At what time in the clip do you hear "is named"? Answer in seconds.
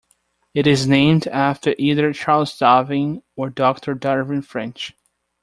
0.65-1.27